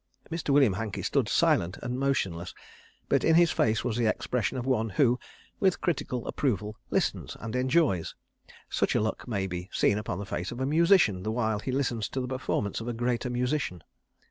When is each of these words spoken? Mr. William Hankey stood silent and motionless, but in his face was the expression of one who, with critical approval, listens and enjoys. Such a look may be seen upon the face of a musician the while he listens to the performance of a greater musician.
Mr. 0.31 0.49
William 0.49 0.73
Hankey 0.73 1.03
stood 1.03 1.29
silent 1.29 1.77
and 1.83 1.99
motionless, 1.99 2.55
but 3.07 3.23
in 3.23 3.35
his 3.35 3.51
face 3.51 3.83
was 3.83 3.97
the 3.97 4.07
expression 4.07 4.57
of 4.57 4.65
one 4.65 4.89
who, 4.89 5.19
with 5.59 5.79
critical 5.79 6.25
approval, 6.25 6.75
listens 6.89 7.37
and 7.39 7.55
enjoys. 7.55 8.15
Such 8.67 8.95
a 8.95 8.99
look 8.99 9.27
may 9.27 9.45
be 9.45 9.69
seen 9.71 9.99
upon 9.99 10.17
the 10.17 10.25
face 10.25 10.51
of 10.51 10.59
a 10.59 10.65
musician 10.65 11.21
the 11.21 11.31
while 11.31 11.59
he 11.59 11.71
listens 11.71 12.09
to 12.09 12.19
the 12.19 12.27
performance 12.27 12.81
of 12.81 12.87
a 12.87 12.93
greater 12.93 13.29
musician. 13.29 13.83